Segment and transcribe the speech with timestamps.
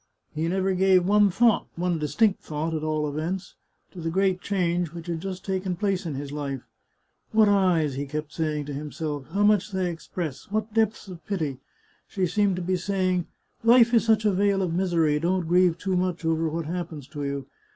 [0.33, 3.53] He never gave one thought— one distinct thought, at all events—
[3.91, 6.63] to the great change which had just taken place in his life."
[7.33, 10.49] What eyes!" he kept saying to himself." How much they express!
[10.49, 11.59] what depths of pity!
[12.07, 15.95] She seemed to be saying:* Life is such a vale of misery; don't grieve too
[15.95, 17.45] much over what happens to you.